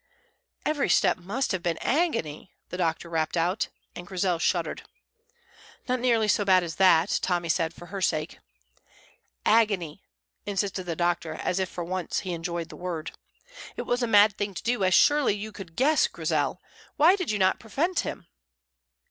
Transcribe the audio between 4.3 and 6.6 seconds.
shuddered. "Not nearly so